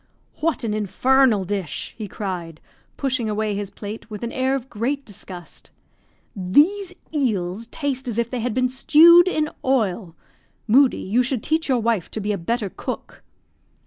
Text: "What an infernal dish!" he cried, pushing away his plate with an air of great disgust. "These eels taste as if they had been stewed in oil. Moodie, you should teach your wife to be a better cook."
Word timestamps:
"What 0.39 0.63
an 0.63 0.73
infernal 0.73 1.43
dish!" 1.43 1.93
he 1.95 2.07
cried, 2.07 2.59
pushing 2.97 3.29
away 3.29 3.53
his 3.53 3.69
plate 3.69 4.09
with 4.09 4.23
an 4.23 4.31
air 4.31 4.55
of 4.55 4.67
great 4.67 5.05
disgust. 5.05 5.69
"These 6.35 6.95
eels 7.13 7.67
taste 7.67 8.07
as 8.07 8.17
if 8.17 8.27
they 8.27 8.39
had 8.39 8.55
been 8.55 8.67
stewed 8.69 9.27
in 9.27 9.47
oil. 9.63 10.15
Moodie, 10.67 10.97
you 11.07 11.21
should 11.21 11.43
teach 11.43 11.69
your 11.69 11.77
wife 11.77 12.09
to 12.09 12.19
be 12.19 12.31
a 12.31 12.37
better 12.39 12.71
cook." 12.71 13.21